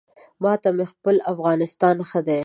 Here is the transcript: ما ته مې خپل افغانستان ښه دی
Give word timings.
ما 0.41 0.53
ته 0.61 0.69
مې 0.77 0.85
خپل 0.91 1.15
افغانستان 1.31 1.95
ښه 2.09 2.19
دی 2.27 2.39